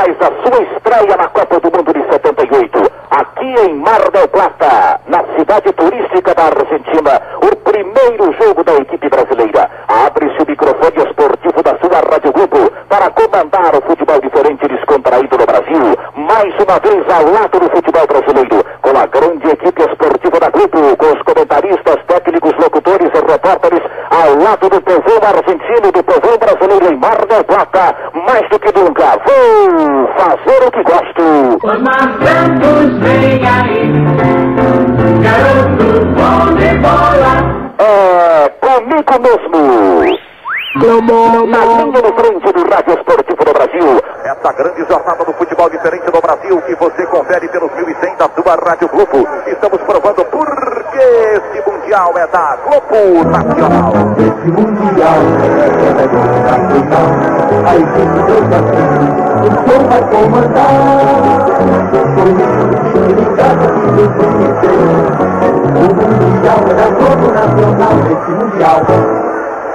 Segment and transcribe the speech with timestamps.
[0.00, 2.90] faz a sua estreia na Copa do Mundo de 78.
[3.10, 9.10] Aqui em Mar del Plata, na cidade turística da Argentina, o primeiro jogo da equipe
[9.10, 9.68] brasileira.
[9.88, 15.36] Abre-se o microfone esportivo da sua Rádio Globo para comandar o futebol diferente e descontraído
[15.36, 15.82] no Brasil.
[16.16, 20.96] Mais uma vez ao lado do futebol brasileiro, com a grande equipe esportiva da Globo,
[20.96, 26.92] com os comentaristas, técnicos, locutores e repórteres, ao lado do povão argentino, do povão brasileiro
[26.92, 27.94] em Mar del Plata,
[28.26, 29.18] mais do que nunca.
[29.26, 31.58] Vou fazer o que gosto.
[33.00, 33.92] Vem aí,
[35.20, 37.32] garoto bom de bola.
[37.78, 39.60] É comigo mesmo.
[40.72, 44.00] Na linha de frente do Rádio Esportivo do Brasil.
[44.24, 48.54] Essa grande jornada do futebol diferente no Brasil que você confere pelos 1100 da sua
[48.54, 49.28] Rádio Globo.
[49.46, 50.46] Estamos provando por
[51.90, 53.92] Mundial é da Globo Nacional.
[54.16, 56.06] Esse mundial é da
[56.46, 57.08] nacional,
[57.66, 59.02] a equipe do Brasil,
[59.42, 60.70] o som vai comandar.
[61.90, 62.62] Comigo,
[63.18, 64.78] ligado no conhecer.
[65.74, 68.80] O mundial é da Globo Nacional, esse mundial.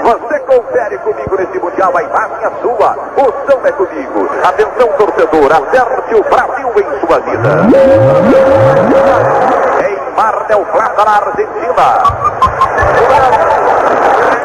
[0.05, 4.29] Você confere comigo nesse Mundial, a imagem é sua, o som é comigo.
[4.41, 7.49] Atenção, torcedor, acerte o Brasil em sua vida.
[10.15, 11.85] Em Mar del Plata, na Argentina.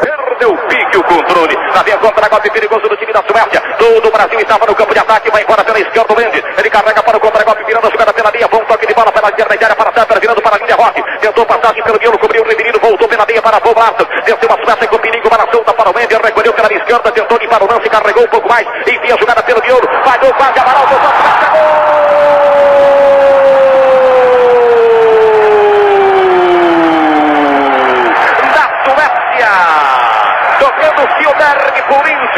[0.01, 1.55] Perdeu o pique o controle.
[1.73, 3.61] Lá vem a contra-golpe perigoso do time da Suécia.
[3.77, 5.31] Todo o Brasil estava no campo de ataque.
[5.31, 6.43] Vai embora pela esquerda o Mendes.
[6.57, 8.49] Ele carrega para o contra-golpe, virando a jogada pela linha.
[8.49, 11.03] Bom toque de bola pela intermediária para Sandra, virando para a linha Roque.
[11.21, 14.05] Tentou passagem pelo miolo, cobriu o Riverino, voltou pela meia para Paul Larson.
[14.25, 16.17] Desceu a Suécia com perigo, para solta para o Mendes.
[16.17, 18.67] Recolheu pela esquerda, tentou limpar o lance, carregou um pouco mais.
[18.85, 19.87] Enfia a jogada pelo miolo.
[20.03, 21.70] Falhou quase, Amaral, voltou a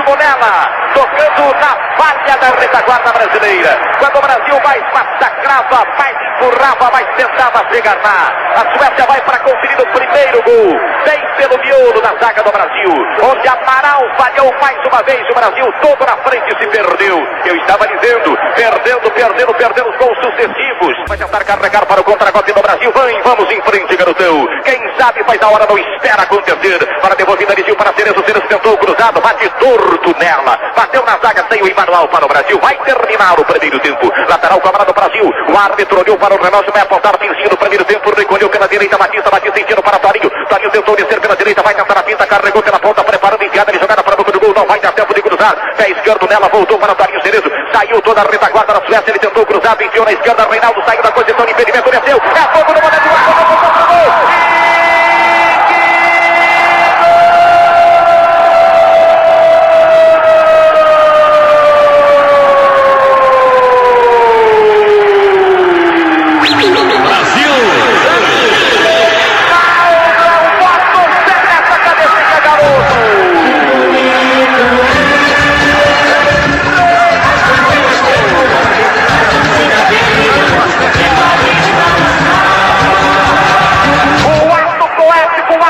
[0.04, 3.80] íntimo nela, tocando na falha da retaguarda brasileira.
[4.00, 8.32] Quando o Brasil mais massacrava, mais empurrava, mais tentava chegar lá.
[8.56, 12.92] A Suécia vai para conferir o primeiro gol, bem pelo miolo da zaga do Brasil,
[13.22, 15.30] onde Amaral falhou mais uma vez.
[15.30, 17.20] O Brasil todo na frente se perdeu.
[17.46, 20.96] Eu estava dizendo, perdendo, perdendo, perdendo os gols sucessivos.
[21.08, 22.92] Vai tentar carregar para o contra-golpe do Brasil.
[22.96, 24.48] Vem, vamos em frente, garotão.
[24.64, 26.80] Quem sabe faz a hora, não espera acontecer.
[27.02, 28.24] Para devolvida, Dirigiu para Cerezo.
[28.26, 30.58] Cerezo tentou o cruzado, bate torto nela.
[30.76, 32.58] Bateu na zaga, saiu em manual para o Brasil.
[32.60, 34.12] Vai terminar o primeiro tempo.
[34.30, 35.30] Lateral cobrado Brasil.
[35.50, 38.14] O árbitro olhou para o relógio, vai apontar finzinho no primeiro tempo.
[38.16, 40.30] Recolheu pela direita, Batista, Batista sentindo para Torinho.
[40.50, 43.80] Torinho tentou descer pela direita, vai tentar a pinta, carregou pela ponta, preparando enfiada de
[43.80, 44.54] jogada para o do gol.
[44.56, 45.56] Não vai dar tempo de cruzar.
[45.76, 47.50] Pé esquerdo nela, voltou para Torinho Cerezo.
[47.72, 49.12] Saiu toda a retaguarda da Suécia.
[49.12, 50.48] Ele tentou cruzado, enfiou na esquerda.
[50.50, 52.18] Reinaldo saiu da posição de impedimento, desceu.
[52.18, 53.83] É fogo no momento, gol, gol,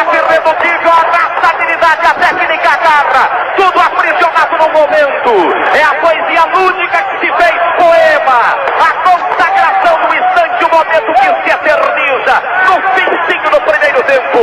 [0.04, 5.32] ato irredutível, a raçabilidade, a técnica, a garra, tudo aprisionado no momento.
[5.76, 11.44] É a poesia lúdica que se fez poema, a consagração do instante, o momento que
[11.44, 14.40] se eterniza no finzinho do primeiro tempo.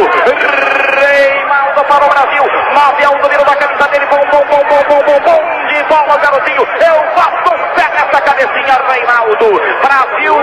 [0.98, 5.02] Reinaldo para o Brasil, 9 a 1 número da camisa dele, bom, bom, bom, bom,
[5.04, 6.66] bom, bom, de bola, garotinho.
[6.80, 7.49] Eu boto
[8.10, 9.60] nessa cabecinha, Reinaldo.
[9.82, 10.42] Brasil 1,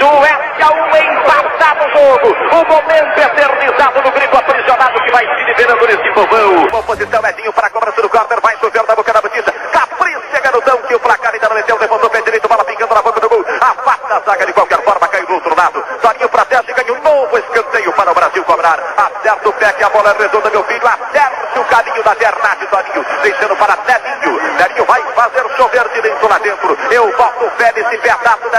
[0.00, 2.28] Suécia 1, empatado o jogo.
[2.50, 6.66] O momento eternizado no grito aprisionado que vai se liberando nesse povão.
[6.70, 9.52] Boa posição, Edinho para a cobrança do corner, vai chover na boca da batista.
[9.52, 13.02] Capricha, garotão, que o placar ainda não meteu, levantou o pé direito, bola pingando na
[13.02, 13.44] boca do gol.
[13.60, 15.84] Afasta a zaga de qualquer forma, caiu do outro lado.
[16.02, 18.78] Torinho para teste, ganha um novo escanteio para o Brasil cobrar.
[18.96, 20.86] Acerta o pé que a bola é redonda, meu filho.
[20.86, 24.54] Acerte o caminho da Bernardo, Torinho, deixando para Nelinho.
[24.58, 26.78] Nelinho vai fazer chover direito lá dentro.
[26.90, 28.50] Eu boto fé nesse pedaço,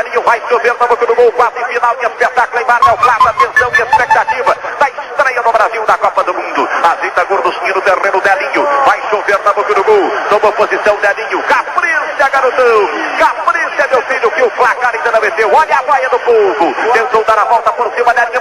[0.65, 3.29] Chover na boca do gol, quase final de espetáculo em del Plata.
[3.29, 6.69] Atenção e expectativa da estreia no Brasil da Copa do Mundo.
[6.83, 8.67] Ajeita gordosquinho no terreno, Nelinho.
[8.83, 10.11] Vai chover na boca do gol.
[10.27, 11.43] Toma posição, Nelinho.
[11.43, 12.89] Capricha, garotão.
[13.19, 15.53] Capricha, meu filho, que o placar ainda não meteu.
[15.53, 16.75] Olha a vaia do povo.
[16.93, 18.34] Tentou dar a volta por cima, Nelinho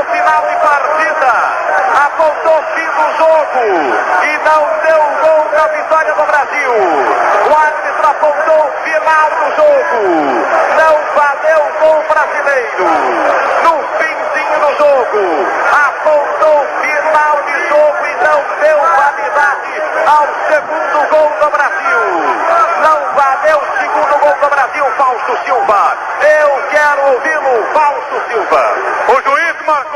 [0.00, 1.32] Apontou final de partida.
[2.06, 3.64] Apontou fim do jogo.
[4.24, 6.72] E não deu gol na vitória do Brasil.
[7.50, 9.30] O árbitro apontou final
[11.42, 12.84] deu gol brasileiro.
[13.64, 21.30] No finzinho do jogo, apontou final de jogo e não deu validade ao segundo gol
[21.40, 22.00] do Brasil.
[22.82, 25.96] Não valeu o segundo gol do Brasil, Fausto Silva.
[26.22, 28.89] Eu quero ouvi-lo, Fausto Silva.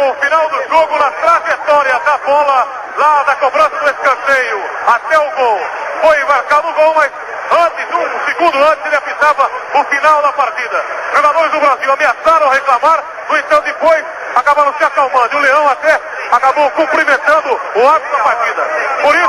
[0.04, 3.86] O juiz marcou o final do jogo na trajetória da bola, lá da cobrança do
[3.86, 5.60] escanteio, até o gol.
[6.02, 7.10] Foi marcado o gol, mas
[7.50, 10.84] antes, um segundo antes, ele apitava o final da partida.
[11.14, 14.04] Jogadores do Brasil ameaçaram reclamar, no entanto, depois
[14.34, 15.32] acabaram se acalmando.
[15.32, 16.00] E o Leão até
[16.32, 18.62] acabou cumprimentando o árbitro da partida.
[19.02, 19.23] Por isso,